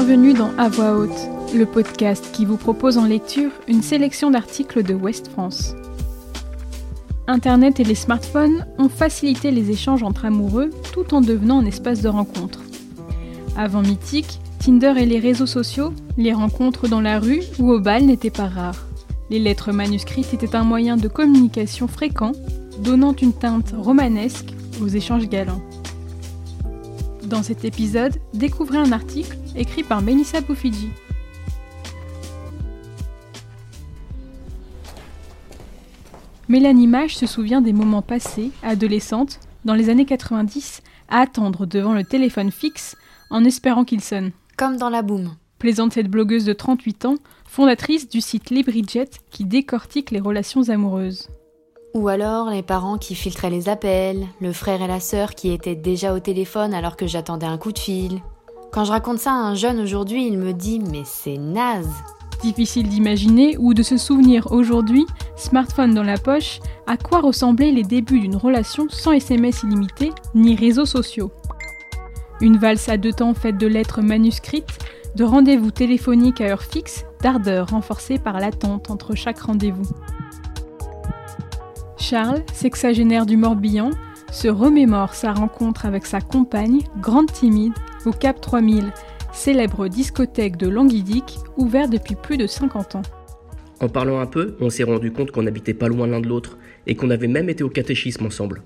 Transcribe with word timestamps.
Bienvenue 0.00 0.32
dans 0.32 0.56
À 0.56 0.68
voix 0.68 0.96
haute, 0.96 1.28
le 1.52 1.66
podcast 1.66 2.30
qui 2.32 2.44
vous 2.44 2.56
propose 2.56 2.98
en 2.98 3.04
lecture 3.04 3.50
une 3.66 3.82
sélection 3.82 4.30
d'articles 4.30 4.84
de 4.84 4.94
Ouest 4.94 5.26
France. 5.26 5.74
Internet 7.26 7.80
et 7.80 7.84
les 7.84 7.96
smartphones 7.96 8.64
ont 8.78 8.88
facilité 8.88 9.50
les 9.50 9.72
échanges 9.72 10.04
entre 10.04 10.24
amoureux 10.24 10.70
tout 10.92 11.14
en 11.14 11.20
devenant 11.20 11.58
un 11.58 11.66
espace 11.66 12.00
de 12.00 12.08
rencontre. 12.08 12.60
Avant 13.56 13.82
Mythique, 13.82 14.38
Tinder 14.60 14.94
et 14.98 15.04
les 15.04 15.18
réseaux 15.18 15.46
sociaux, 15.46 15.92
les 16.16 16.32
rencontres 16.32 16.86
dans 16.86 17.00
la 17.00 17.18
rue 17.18 17.42
ou 17.58 17.72
au 17.72 17.80
bal 17.80 18.04
n'étaient 18.04 18.30
pas 18.30 18.46
rares. 18.46 18.86
Les 19.30 19.40
lettres 19.40 19.72
manuscrites 19.72 20.32
étaient 20.32 20.54
un 20.54 20.62
moyen 20.64 20.96
de 20.96 21.08
communication 21.08 21.88
fréquent, 21.88 22.32
donnant 22.84 23.16
une 23.20 23.32
teinte 23.32 23.74
romanesque 23.76 24.54
aux 24.80 24.86
échanges 24.86 25.28
galants. 25.28 25.60
Dans 27.28 27.42
cet 27.42 27.66
épisode, 27.66 28.16
découvrez 28.32 28.78
un 28.78 28.90
article 28.90 29.36
écrit 29.54 29.82
par 29.82 30.00
Melissa 30.00 30.40
Boufidji. 30.40 30.88
Mélanie 36.48 36.86
Mage 36.86 37.18
se 37.18 37.26
souvient 37.26 37.60
des 37.60 37.74
moments 37.74 38.00
passés, 38.00 38.50
adolescente, 38.62 39.40
dans 39.66 39.74
les 39.74 39.90
années 39.90 40.06
90, 40.06 40.82
à 41.10 41.20
attendre 41.20 41.66
devant 41.66 41.92
le 41.92 42.02
téléphone 42.02 42.50
fixe 42.50 42.96
en 43.28 43.44
espérant 43.44 43.84
qu'il 43.84 44.00
sonne. 44.00 44.30
Comme 44.56 44.78
dans 44.78 44.88
la 44.88 45.02
boum. 45.02 45.36
Plaisante 45.58 45.92
cette 45.92 46.08
blogueuse 46.08 46.46
de 46.46 46.54
38 46.54 47.04
ans, 47.04 47.16
fondatrice 47.44 48.08
du 48.08 48.22
site 48.22 48.48
LibriJet 48.48 49.10
qui 49.30 49.44
décortique 49.44 50.12
les 50.12 50.20
relations 50.20 50.70
amoureuses. 50.70 51.28
Ou 51.94 52.08
alors 52.08 52.50
les 52.50 52.62
parents 52.62 52.98
qui 52.98 53.14
filtraient 53.14 53.50
les 53.50 53.68
appels, 53.68 54.26
le 54.40 54.52
frère 54.52 54.82
et 54.82 54.86
la 54.86 55.00
sœur 55.00 55.34
qui 55.34 55.50
étaient 55.50 55.74
déjà 55.74 56.14
au 56.14 56.20
téléphone 56.20 56.74
alors 56.74 56.96
que 56.96 57.06
j'attendais 57.06 57.46
un 57.46 57.56
coup 57.56 57.72
de 57.72 57.78
fil. 57.78 58.20
Quand 58.72 58.84
je 58.84 58.92
raconte 58.92 59.18
ça 59.18 59.32
à 59.32 59.36
un 59.36 59.54
jeune 59.54 59.80
aujourd'hui, 59.80 60.26
il 60.26 60.38
me 60.38 60.52
dit 60.52 60.80
mais 60.80 61.02
c'est 61.04 61.38
naze. 61.38 61.90
Difficile 62.42 62.88
d'imaginer 62.88 63.56
ou 63.58 63.74
de 63.74 63.82
se 63.82 63.96
souvenir 63.96 64.52
aujourd'hui, 64.52 65.06
smartphone 65.34 65.94
dans 65.94 66.04
la 66.04 66.18
poche, 66.18 66.60
à 66.86 66.96
quoi 66.96 67.20
ressemblaient 67.20 67.72
les 67.72 67.82
débuts 67.82 68.20
d'une 68.20 68.36
relation 68.36 68.86
sans 68.90 69.12
SMS 69.12 69.62
illimité 69.62 70.12
ni 70.34 70.54
réseaux 70.54 70.86
sociaux. 70.86 71.32
Une 72.40 72.58
valse 72.58 72.88
à 72.88 72.98
deux 72.98 73.12
temps 73.12 73.34
faite 73.34 73.56
de 73.56 73.66
lettres 73.66 74.02
manuscrites, 74.02 74.78
de 75.16 75.24
rendez-vous 75.24 75.72
téléphoniques 75.72 76.40
à 76.40 76.44
heure 76.44 76.62
fixe, 76.62 77.04
d'ardeur 77.22 77.70
renforcée 77.70 78.18
par 78.18 78.38
l'attente 78.38 78.90
entre 78.90 79.16
chaque 79.16 79.40
rendez-vous. 79.40 79.88
Charles, 81.98 82.42
sexagénaire 82.52 83.26
du 83.26 83.36
Morbihan, 83.36 83.90
se 84.30 84.48
remémore 84.48 85.14
sa 85.14 85.32
rencontre 85.32 85.84
avec 85.84 86.06
sa 86.06 86.20
compagne, 86.20 86.80
grande 87.00 87.30
timide, 87.32 87.72
au 88.06 88.12
Cap 88.12 88.40
3000, 88.40 88.92
célèbre 89.32 89.88
discothèque 89.88 90.56
de 90.56 90.68
Languidic, 90.68 91.38
ouvert 91.56 91.88
depuis 91.88 92.14
plus 92.14 92.36
de 92.36 92.46
50 92.46 92.96
ans. 92.96 93.02
En 93.80 93.88
parlant 93.88 94.20
un 94.20 94.26
peu, 94.26 94.56
on 94.60 94.70
s'est 94.70 94.84
rendu 94.84 95.12
compte 95.12 95.32
qu'on 95.32 95.46
habitait 95.46 95.74
pas 95.74 95.88
loin 95.88 96.06
l'un 96.06 96.20
de 96.20 96.28
l'autre 96.28 96.58
et 96.86 96.94
qu'on 96.94 97.10
avait 97.10 97.28
même 97.28 97.48
été 97.48 97.64
au 97.64 97.68
catéchisme 97.68 98.26
ensemble. 98.26 98.62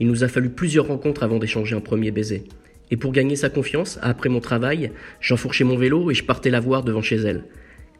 Il 0.00 0.06
nous 0.06 0.24
a 0.24 0.28
fallu 0.28 0.48
plusieurs 0.50 0.86
rencontres 0.86 1.22
avant 1.22 1.38
d'échanger 1.38 1.76
un 1.76 1.80
premier 1.80 2.10
baiser. 2.10 2.44
Et 2.90 2.96
pour 2.96 3.12
gagner 3.12 3.36
sa 3.36 3.50
confiance, 3.50 3.98
après 4.02 4.28
mon 4.28 4.40
travail, 4.40 4.90
j'enfourchais 5.20 5.64
mon 5.64 5.76
vélo 5.76 6.10
et 6.10 6.14
je 6.14 6.24
partais 6.24 6.50
la 6.50 6.60
voir 6.60 6.82
devant 6.82 7.02
chez 7.02 7.16
elle. 7.16 7.44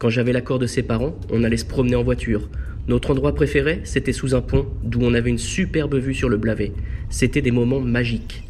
Quand 0.00 0.08
j'avais 0.08 0.32
l'accord 0.32 0.58
de 0.58 0.66
ses 0.66 0.82
parents, 0.82 1.14
on 1.30 1.44
allait 1.44 1.58
se 1.58 1.66
promener 1.66 1.94
en 1.94 2.02
voiture. 2.02 2.48
Notre 2.88 3.10
endroit 3.10 3.34
préféré, 3.34 3.82
c'était 3.84 4.14
sous 4.14 4.34
un 4.34 4.40
pont, 4.40 4.66
d'où 4.82 4.98
on 5.02 5.12
avait 5.12 5.28
une 5.28 5.36
superbe 5.36 5.94
vue 5.96 6.14
sur 6.14 6.30
le 6.30 6.38
Blavet. 6.38 6.72
C'était 7.10 7.42
des 7.42 7.50
moments 7.50 7.80
magiques. 7.80 8.48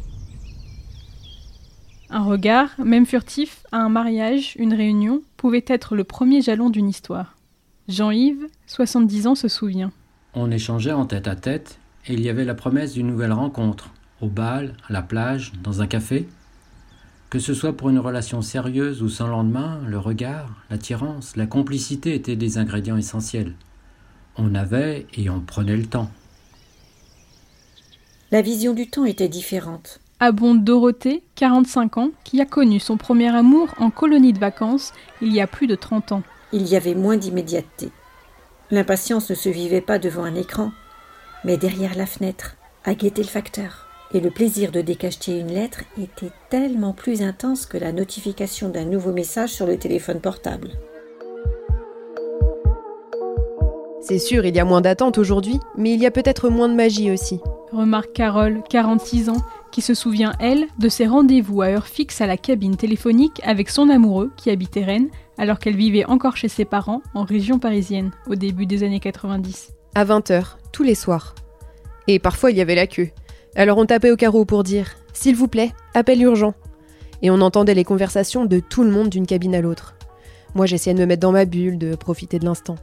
Un 2.09 2.23
regard, 2.23 2.69
même 2.81 3.05
furtif, 3.05 3.65
à 3.73 3.79
un 3.79 3.89
mariage, 3.89 4.55
une 4.59 4.73
réunion, 4.73 5.23
pouvait 5.35 5.65
être 5.67 5.93
le 5.93 6.05
premier 6.05 6.41
jalon 6.41 6.69
d'une 6.69 6.87
histoire. 6.87 7.35
Jean-Yves, 7.89 8.47
70 8.67 9.27
ans, 9.27 9.35
se 9.35 9.49
souvient. 9.49 9.91
On 10.33 10.51
échangeait 10.51 10.93
en 10.93 11.05
tête 11.05 11.27
à 11.27 11.35
tête, 11.35 11.79
et 12.07 12.13
il 12.13 12.21
y 12.21 12.29
avait 12.29 12.45
la 12.45 12.55
promesse 12.55 12.93
d'une 12.93 13.07
nouvelle 13.07 13.33
rencontre, 13.33 13.93
au 14.21 14.29
bal, 14.29 14.77
à 14.87 14.93
la 14.93 15.01
plage, 15.01 15.51
dans 15.61 15.81
un 15.81 15.87
café. 15.87 16.29
Que 17.31 17.39
ce 17.39 17.55
soit 17.55 17.73
pour 17.73 17.89
une 17.89 17.97
relation 17.97 18.43
sérieuse 18.43 19.01
ou 19.01 19.09
sans 19.09 19.25
lendemain, 19.25 19.81
le 19.87 19.97
regard, 19.97 20.53
l'attirance, 20.69 21.35
la 21.35 21.47
complicité 21.47 22.13
étaient 22.13 22.35
des 22.35 22.59
ingrédients 22.59 22.97
essentiels. 22.97 23.55
On 24.37 24.53
avait 24.53 25.07
et 25.15 25.31
on 25.31 25.39
prenait 25.39 25.77
le 25.77 25.87
temps. 25.87 26.11
La 28.29 28.43
vision 28.43 28.73
du 28.73 28.87
temps 28.87 29.05
était 29.05 29.27
différente 29.27 29.99
abonde 30.21 30.63
Dorothée, 30.63 31.23
45 31.33 31.97
ans, 31.97 32.11
qui 32.23 32.39
a 32.41 32.45
connu 32.45 32.79
son 32.79 32.95
premier 32.95 33.35
amour 33.35 33.69
en 33.79 33.89
colonie 33.89 34.33
de 34.33 34.39
vacances 34.39 34.93
il 35.19 35.33
y 35.33 35.41
a 35.41 35.47
plus 35.47 35.65
de 35.65 35.73
30 35.73 36.11
ans. 36.11 36.23
Il 36.53 36.67
y 36.67 36.75
avait 36.75 36.93
moins 36.93 37.17
d'immédiateté. 37.17 37.89
L'impatience 38.69 39.31
ne 39.31 39.35
se 39.35 39.49
vivait 39.49 39.81
pas 39.81 39.97
devant 39.97 40.23
un 40.23 40.35
écran, 40.35 40.71
mais 41.43 41.57
derrière 41.57 41.95
la 41.95 42.05
fenêtre, 42.05 42.55
à 42.85 42.93
guetter 42.93 43.23
le 43.23 43.29
facteur. 43.29 43.87
Et 44.13 44.19
le 44.19 44.29
plaisir 44.29 44.71
de 44.71 44.81
décacheter 44.81 45.39
une 45.39 45.53
lettre 45.53 45.83
était 46.01 46.31
tellement 46.49 46.93
plus 46.93 47.21
intense 47.21 47.65
que 47.65 47.77
la 47.77 47.93
notification 47.93 48.67
d'un 48.67 48.83
nouveau 48.83 49.13
message 49.13 49.51
sur 49.51 49.65
le 49.65 49.77
téléphone 49.77 50.19
portable. 50.19 50.71
C'est 54.01 54.19
sûr, 54.19 54.45
il 54.45 54.55
y 54.55 54.59
a 54.59 54.65
moins 54.65 54.81
d'attente 54.81 55.17
aujourd'hui, 55.17 55.59
mais 55.77 55.93
il 55.93 56.01
y 56.01 56.05
a 56.05 56.11
peut-être 56.11 56.49
moins 56.49 56.67
de 56.67 56.73
magie 56.73 57.11
aussi. 57.11 57.39
Remarque 57.71 58.11
Carole, 58.11 58.61
46 58.69 59.29
ans, 59.29 59.41
qui 59.71 59.81
se 59.81 59.93
souvient, 59.93 60.33
elle, 60.41 60.65
de 60.79 60.89
ses 60.89 61.07
rendez-vous 61.07 61.61
à 61.61 61.67
heure 61.67 61.87
fixe 61.87 62.19
à 62.19 62.27
la 62.27 62.35
cabine 62.35 62.75
téléphonique 62.75 63.39
avec 63.43 63.69
son 63.69 63.89
amoureux 63.89 64.31
qui 64.35 64.49
habitait 64.49 64.83
Rennes, 64.83 65.07
alors 65.37 65.59
qu'elle 65.59 65.77
vivait 65.77 66.03
encore 66.03 66.35
chez 66.35 66.49
ses 66.49 66.65
parents 66.65 67.01
en 67.13 67.23
région 67.23 67.59
parisienne, 67.59 68.11
au 68.27 68.35
début 68.35 68.65
des 68.65 68.83
années 68.83 68.99
90. 68.99 69.71
À 69.95 70.03
20h, 70.03 70.57
tous 70.73 70.83
les 70.83 70.95
soirs. 70.95 71.33
Et 72.07 72.19
parfois 72.19 72.51
il 72.51 72.57
y 72.57 72.61
avait 72.61 72.75
la 72.75 72.87
queue. 72.87 73.09
Alors 73.55 73.77
on 73.77 73.85
tapait 73.85 74.11
au 74.11 74.15
carreau 74.15 74.45
pour 74.45 74.63
dire 74.63 74.95
S'il 75.13 75.35
vous 75.35 75.47
plaît, 75.47 75.71
appel 75.93 76.21
urgent. 76.21 76.53
Et 77.21 77.29
on 77.29 77.41
entendait 77.41 77.73
les 77.73 77.83
conversations 77.83 78.45
de 78.45 78.59
tout 78.59 78.83
le 78.83 78.91
monde 78.91 79.09
d'une 79.09 79.27
cabine 79.27 79.55
à 79.55 79.61
l'autre. 79.61 79.95
Moi 80.55 80.65
j'essayais 80.65 80.93
de 80.93 80.99
me 80.99 81.05
mettre 81.05 81.21
dans 81.21 81.31
ma 81.31 81.45
bulle, 81.45 81.77
de 81.77 81.95
profiter 81.95 82.39
de 82.39 82.45
l'instant. 82.45 82.75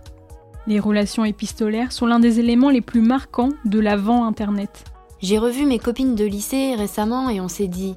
Les 0.67 0.79
relations 0.79 1.25
épistolaires 1.25 1.93
sont 1.93 2.07
l'un 2.07 2.21
des 2.21 2.41
éléments 2.41 2.71
les 2.71 2.83
plus 2.83 3.01
marquants 3.01 3.53
de 3.65 3.79
l'avant 3.79 4.27
Internet. 4.27 4.85
J'ai 5.21 5.39
revu 5.39 5.65
mes 5.65 5.79
copines 5.79 6.15
de 6.15 6.25
lycée 6.25 6.75
récemment 6.77 7.31
et 7.31 7.41
on 7.41 7.49
s'est 7.49 7.69
dit 7.69 7.97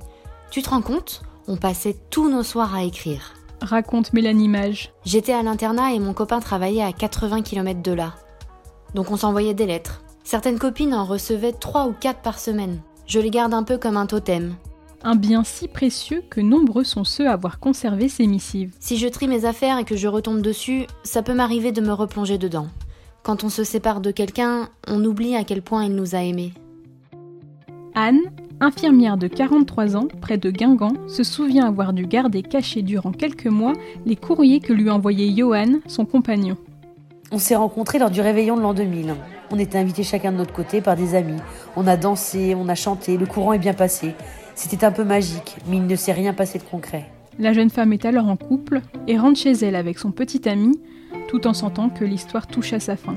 Tu 0.49 0.61
te 0.61 0.69
rends 0.69 0.81
compte 0.81 1.21
On 1.47 1.57
passait 1.57 1.97
tous 2.09 2.29
nos 2.29 2.43
soirs 2.43 2.73
à 2.73 2.83
écrire. 2.83 3.33
Raconte 3.61 4.13
Mélanie 4.13 4.47
Mage. 4.47 4.91
J'étais 5.05 5.33
à 5.33 5.43
l'internat 5.43 5.93
et 5.93 5.99
mon 5.99 6.13
copain 6.13 6.39
travaillait 6.39 6.81
à 6.81 6.93
80 6.93 7.41
km 7.41 7.81
de 7.81 7.91
là. 7.91 8.15
Donc 8.95 9.11
on 9.11 9.17
s'envoyait 9.17 9.53
des 9.53 9.67
lettres. 9.67 10.01
Certaines 10.23 10.59
copines 10.59 10.93
en 10.93 11.05
recevaient 11.05 11.53
3 11.53 11.87
ou 11.87 11.93
4 11.99 12.21
par 12.21 12.39
semaine. 12.39 12.79
Je 13.07 13.19
les 13.19 13.29
garde 13.29 13.53
un 13.53 13.63
peu 13.63 13.77
comme 13.77 13.97
un 13.97 14.05
totem. 14.05 14.55
Un 15.03 15.15
bien 15.15 15.43
si 15.43 15.67
précieux 15.67 16.23
que 16.29 16.41
nombreux 16.41 16.83
sont 16.83 17.03
ceux 17.03 17.27
à 17.27 17.33
avoir 17.33 17.59
conservé 17.59 18.07
ces 18.07 18.27
missives. 18.27 18.71
Si 18.79 18.97
je 18.97 19.07
trie 19.07 19.27
mes 19.27 19.45
affaires 19.45 19.79
et 19.79 19.83
que 19.83 19.97
je 19.97 20.07
retombe 20.07 20.41
dessus, 20.41 20.85
ça 21.03 21.23
peut 21.23 21.33
m'arriver 21.33 21.71
de 21.71 21.81
me 21.81 21.91
replonger 21.91 22.37
dedans. 22.37 22.67
Quand 23.23 23.43
on 23.43 23.49
se 23.49 23.63
sépare 23.63 24.01
de 24.01 24.11
quelqu'un, 24.11 24.69
on 24.87 25.03
oublie 25.03 25.35
à 25.35 25.43
quel 25.43 25.61
point 25.63 25.85
il 25.85 25.95
nous 25.95 26.15
a 26.15 26.19
aimés. 26.19 26.53
Anne, 27.95 28.19
infirmière 28.59 29.17
de 29.17 29.27
43 29.27 29.95
ans, 29.95 30.07
près 30.21 30.37
de 30.37 30.51
Guingamp, 30.51 30.93
se 31.07 31.23
souvient 31.23 31.67
avoir 31.67 31.93
dû 31.93 32.05
garder 32.05 32.43
cachés 32.43 32.83
durant 32.83 33.11
quelques 33.11 33.47
mois 33.47 33.73
les 34.05 34.15
courriers 34.15 34.59
que 34.59 34.71
lui 34.71 34.89
envoyait 34.89 35.35
Johan, 35.35 35.79
son 35.87 36.05
compagnon. 36.05 36.57
On 37.31 37.39
s'est 37.39 37.55
rencontrés 37.55 37.97
lors 37.97 38.11
du 38.11 38.21
réveillon 38.21 38.55
de 38.55 38.61
l'an 38.61 38.73
2000. 38.73 39.15
On 39.51 39.59
était 39.59 39.77
invités 39.77 40.03
chacun 40.03 40.31
de 40.31 40.37
notre 40.37 40.53
côté 40.53 40.79
par 40.79 40.95
des 40.95 41.13
amis. 41.13 41.39
On 41.75 41.85
a 41.85 41.97
dansé, 41.97 42.55
on 42.55 42.69
a 42.69 42.75
chanté, 42.75 43.17
le 43.17 43.25
courant 43.25 43.51
est 43.51 43.59
bien 43.59 43.73
passé. 43.73 44.15
C'était 44.55 44.85
un 44.85 44.91
peu 44.91 45.03
magique, 45.03 45.57
mais 45.67 45.77
il 45.77 45.85
ne 45.85 45.95
s'est 45.95 46.13
rien 46.13 46.33
passé 46.33 46.57
de 46.57 46.63
concret. 46.63 47.09
La 47.37 47.51
jeune 47.51 47.69
femme 47.69 47.91
est 47.91 48.05
alors 48.05 48.27
en 48.27 48.37
couple 48.37 48.81
et 49.07 49.17
rentre 49.17 49.39
chez 49.39 49.51
elle 49.51 49.75
avec 49.75 49.99
son 49.99 50.11
petit 50.11 50.47
ami, 50.47 50.79
tout 51.27 51.47
en 51.47 51.53
sentant 51.53 51.89
que 51.89 52.05
l'histoire 52.05 52.47
touche 52.47 52.71
à 52.73 52.79
sa 52.79 52.95
fin. 52.95 53.15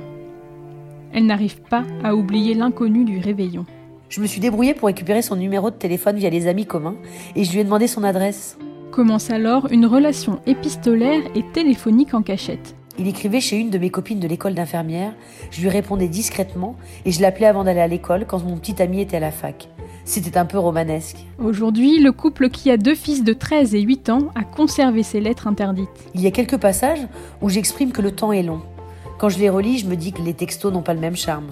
Elle 1.12 1.26
n'arrive 1.26 1.60
pas 1.62 1.84
à 2.02 2.16
oublier 2.16 2.54
l'inconnu 2.54 3.04
du 3.04 3.18
réveillon. 3.20 3.64
Je 4.08 4.20
me 4.20 4.26
suis 4.26 4.40
débrouillée 4.40 4.74
pour 4.74 4.86
récupérer 4.86 5.22
son 5.22 5.36
numéro 5.36 5.70
de 5.70 5.76
téléphone 5.76 6.16
via 6.16 6.30
les 6.30 6.48
amis 6.48 6.66
communs 6.66 6.96
et 7.36 7.44
je 7.44 7.52
lui 7.52 7.60
ai 7.60 7.64
demandé 7.64 7.86
son 7.86 8.02
adresse. 8.02 8.58
Commence 8.90 9.30
alors 9.30 9.70
une 9.70 9.86
relation 9.86 10.40
épistolaire 10.46 11.22
et 11.34 11.44
téléphonique 11.52 12.14
en 12.14 12.22
cachette. 12.22 12.74
Il 12.98 13.08
écrivait 13.08 13.40
chez 13.40 13.56
une 13.56 13.70
de 13.70 13.78
mes 13.78 13.90
copines 13.90 14.20
de 14.20 14.28
l'école 14.28 14.54
d'infirmière, 14.54 15.12
je 15.50 15.60
lui 15.60 15.68
répondais 15.68 16.06
discrètement 16.06 16.76
et 17.04 17.10
je 17.10 17.20
l'appelais 17.20 17.46
avant 17.46 17.64
d'aller 17.64 17.80
à 17.80 17.88
l'école 17.88 18.24
quand 18.26 18.42
mon 18.44 18.56
petit 18.56 18.80
ami 18.80 19.00
était 19.00 19.16
à 19.16 19.20
la 19.20 19.32
fac. 19.32 19.68
C'était 20.04 20.38
un 20.38 20.44
peu 20.44 20.58
romanesque. 20.58 21.16
Aujourd'hui, 21.38 21.98
le 21.98 22.12
couple 22.12 22.50
qui 22.50 22.70
a 22.70 22.76
deux 22.76 22.94
fils 22.94 23.24
de 23.24 23.32
13 23.32 23.74
et 23.74 23.80
8 23.80 24.10
ans 24.10 24.28
a 24.34 24.44
conservé 24.44 25.02
ses 25.02 25.20
lettres 25.20 25.48
interdites. 25.48 25.88
Il 26.14 26.20
y 26.20 26.26
a 26.26 26.30
quelques 26.30 26.58
passages 26.58 27.06
où 27.40 27.48
j'exprime 27.48 27.90
que 27.90 28.02
le 28.02 28.12
temps 28.12 28.32
est 28.32 28.42
long. 28.42 28.60
Quand 29.18 29.28
je 29.28 29.38
les 29.38 29.48
relis, 29.48 29.78
je 29.78 29.86
me 29.86 29.96
dis 29.96 30.12
que 30.12 30.22
les 30.22 30.34
textos 30.34 30.72
n'ont 30.72 30.82
pas 30.82 30.94
le 30.94 31.00
même 31.00 31.16
charme. 31.16 31.46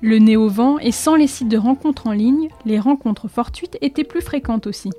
Le 0.00 0.18
nez 0.18 0.36
au 0.36 0.48
vent 0.48 0.78
et 0.78 0.92
sans 0.92 1.16
les 1.16 1.26
sites 1.26 1.48
de 1.48 1.56
rencontres 1.56 2.06
en 2.06 2.12
ligne, 2.12 2.50
les 2.66 2.78
rencontres 2.78 3.26
fortuites 3.26 3.78
étaient 3.80 4.04
plus 4.04 4.20
fréquentes 4.20 4.66
aussi. 4.66 4.90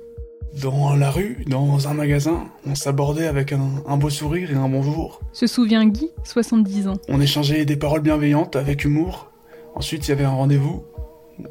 Dans 0.54 0.94
la 0.96 1.10
rue, 1.10 1.44
dans 1.46 1.86
un 1.88 1.94
magasin, 1.94 2.44
on 2.66 2.74
s'abordait 2.74 3.26
avec 3.26 3.52
un, 3.52 3.96
beau 3.96 4.08
sourire 4.08 4.50
et 4.50 4.54
un 4.54 4.68
bonjour. 4.68 5.20
Se 5.32 5.46
souvient 5.46 5.86
Guy, 5.86 6.10
70 6.24 6.88
ans. 6.88 6.96
On 7.08 7.20
échangeait 7.20 7.64
des 7.64 7.76
paroles 7.76 8.00
bienveillantes 8.00 8.56
avec 8.56 8.84
humour. 8.84 9.30
Ensuite, 9.74 10.08
il 10.08 10.10
y 10.10 10.12
avait 10.12 10.24
un 10.24 10.30
rendez-vous, 10.30 10.84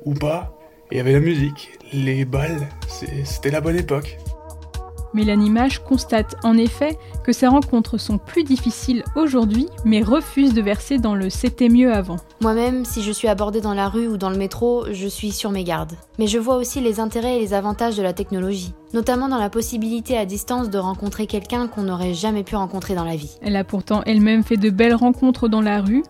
ou 0.06 0.16
pas, 0.16 0.58
et 0.92 0.96
il 0.96 0.98
y 0.98 1.02
avait 1.02 1.14
la 1.14 1.20
musique, 1.20 1.72
les 1.94 2.26
balles, 2.26 2.68
c'était 3.24 3.52
la 3.52 3.62
bonne 3.62 3.78
époque. 3.78 4.18
Mélanie 5.16 5.50
Mage 5.50 5.82
constate 5.82 6.36
en 6.44 6.58
effet 6.58 7.00
que 7.24 7.32
ces 7.32 7.48
rencontres 7.48 7.98
sont 7.98 8.18
plus 8.18 8.44
difficiles 8.44 9.02
aujourd'hui, 9.16 9.68
mais 9.86 10.02
refuse 10.02 10.54
de 10.54 10.62
verser 10.62 10.98
dans 10.98 11.16
le 11.16 11.30
c'était 11.30 11.70
mieux 11.70 11.94
avant. 11.94 12.18
Moi-même, 12.42 12.84
si 12.84 13.02
je 13.02 13.14
suis 13.14 13.30
abordée 13.30 13.62
dans 13.62 13.74
la 13.74 13.88
rue 13.88 14.08
ou 14.08 14.18
dans 14.18 14.30
le 14.30 14.36
métro, 14.36 14.88
je 14.92 15.08
suis 15.08 15.32
sur 15.32 15.52
mes 15.52 15.64
gardes. 15.64 15.94
Mais 16.20 16.28
je 16.28 16.38
vois 16.38 16.58
aussi 16.58 16.82
les 16.82 17.00
intérêts 17.00 17.38
et 17.38 17.40
les 17.40 17.54
avantages 17.54 17.96
de 17.96 18.04
la 18.04 18.12
technologie, 18.12 18.74
notamment 18.94 19.30
dans 19.30 19.38
la 19.38 19.50
possibilité 19.50 20.18
à 20.18 20.26
distance 20.26 20.70
de 20.70 20.78
rencontrer 20.78 21.28
quelqu'un 21.28 21.68
qu'on 21.68 21.84
n'aurait 21.84 22.14
jamais 22.14 22.44
pu 22.44 22.58
rencontrer 22.58 22.94
dans 22.94 23.06
la 23.06 23.16
vie. 23.16 23.38
Elle 23.42 23.56
a 23.56 23.64
pourtant 23.64 24.02
elle-même 24.06 24.44
fait 24.44 24.58
de 24.58 24.70
belles 24.70 24.96
rencontres 24.96 25.48
dans 25.48 25.62
la 25.62 25.80
rue, 25.80 26.04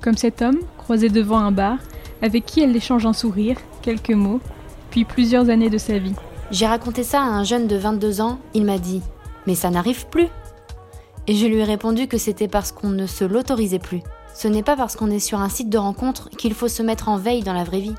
comme 0.00 0.16
cet 0.16 0.40
homme 0.40 0.60
croisé 0.78 1.08
devant 1.08 1.38
un 1.38 1.50
bar, 1.50 1.78
avec 2.22 2.46
qui 2.46 2.60
elle 2.60 2.76
échange 2.76 3.06
un 3.06 3.12
sourire, 3.12 3.56
quelques 3.82 4.10
mots, 4.10 4.40
puis 4.90 5.04
plusieurs 5.04 5.50
années 5.50 5.68
de 5.68 5.78
sa 5.78 5.98
vie. 5.98 6.14
J'ai 6.52 6.66
raconté 6.66 7.02
ça 7.02 7.22
à 7.22 7.26
un 7.26 7.42
jeune 7.42 7.66
de 7.66 7.76
22 7.76 8.20
ans, 8.20 8.38
il 8.54 8.64
m'a 8.64 8.78
dit 8.78 9.02
Mais 9.46 9.56
ça 9.56 9.68
n'arrive 9.70 10.06
plus 10.06 10.28
Et 11.26 11.34
je 11.34 11.46
lui 11.46 11.56
ai 11.58 11.64
répondu 11.64 12.06
que 12.06 12.18
c'était 12.18 12.46
parce 12.46 12.70
qu'on 12.70 12.90
ne 12.90 13.06
se 13.06 13.24
l'autorisait 13.24 13.80
plus. 13.80 14.02
Ce 14.32 14.46
n'est 14.46 14.62
pas 14.62 14.76
parce 14.76 14.94
qu'on 14.94 15.10
est 15.10 15.18
sur 15.18 15.40
un 15.40 15.48
site 15.48 15.70
de 15.70 15.78
rencontre 15.78 16.30
qu'il 16.30 16.54
faut 16.54 16.68
se 16.68 16.82
mettre 16.82 17.08
en 17.08 17.16
veille 17.16 17.42
dans 17.42 17.52
la 17.52 17.64
vraie 17.64 17.80
vie. 17.80 17.94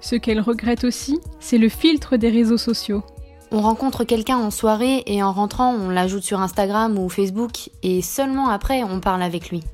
Ce 0.00 0.14
qu'elle 0.14 0.40
regrette 0.40 0.84
aussi, 0.84 1.18
c'est 1.40 1.58
le 1.58 1.68
filtre 1.68 2.16
des 2.16 2.30
réseaux 2.30 2.58
sociaux. 2.58 3.02
On 3.50 3.60
rencontre 3.60 4.04
quelqu'un 4.04 4.36
en 4.36 4.52
soirée 4.52 5.02
et 5.06 5.22
en 5.24 5.32
rentrant, 5.32 5.74
on 5.74 5.90
l'ajoute 5.90 6.22
sur 6.22 6.40
Instagram 6.40 6.96
ou 6.96 7.08
Facebook 7.08 7.70
et 7.82 8.02
seulement 8.02 8.50
après, 8.50 8.84
on 8.84 9.00
parle 9.00 9.22
avec 9.22 9.50
lui. 9.50 9.64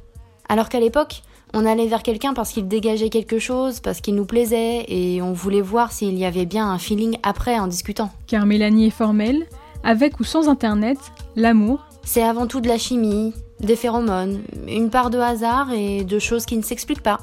Alors 0.48 0.70
qu'à 0.70 0.80
l'époque, 0.80 1.22
on 1.54 1.64
allait 1.64 1.86
vers 1.86 2.02
quelqu'un 2.02 2.34
parce 2.34 2.52
qu'il 2.52 2.68
dégageait 2.68 3.08
quelque 3.08 3.38
chose, 3.38 3.80
parce 3.80 4.00
qu'il 4.00 4.14
nous 4.14 4.26
plaisait, 4.26 4.84
et 4.88 5.22
on 5.22 5.32
voulait 5.32 5.60
voir 5.60 5.92
s'il 5.92 6.18
y 6.18 6.24
avait 6.24 6.46
bien 6.46 6.68
un 6.68 6.78
feeling 6.78 7.16
après 7.22 7.58
en 7.58 7.66
discutant. 7.66 8.10
Car 8.26 8.46
Mélanie 8.46 8.88
est 8.88 8.90
formelle, 8.90 9.46
avec 9.84 10.20
ou 10.20 10.24
sans 10.24 10.48
Internet, 10.48 10.98
l'amour. 11.36 11.86
C'est 12.04 12.22
avant 12.22 12.46
tout 12.46 12.60
de 12.60 12.68
la 12.68 12.78
chimie, 12.78 13.32
des 13.60 13.76
phéromones, 13.76 14.40
une 14.68 14.90
part 14.90 15.10
de 15.10 15.18
hasard 15.18 15.72
et 15.72 16.04
de 16.04 16.18
choses 16.18 16.46
qui 16.46 16.56
ne 16.56 16.62
s'expliquent 16.62 17.02
pas. 17.02 17.20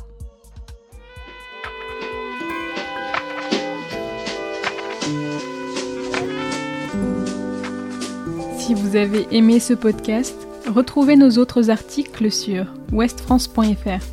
Si 8.58 8.74
vous 8.74 8.96
avez 8.96 9.28
aimé 9.32 9.60
ce 9.60 9.74
podcast, 9.74 10.36
retrouvez 10.68 11.18
nos 11.18 11.32
autres 11.32 11.70
articles 11.70 12.32
sur 12.32 12.66
westfrance.fr. 12.94 14.13